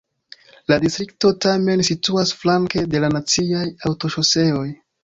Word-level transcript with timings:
La 0.73 0.77
distrikto 0.85 1.31
tamen 1.47 1.85
situas 1.91 2.33
flanke 2.41 2.87
de 2.95 3.05
la 3.07 3.13
naciaj 3.19 3.65
aŭtoŝoseoj. 3.93 4.69